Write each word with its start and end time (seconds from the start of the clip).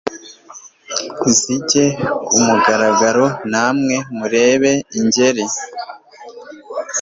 Zijye 1.37 1.85
ku 2.25 2.35
mugaragaro 2.45 3.25
Na 3.51 3.65
mwe 3.77 3.97
murebe 4.17 4.71
Ingeri 4.99 5.45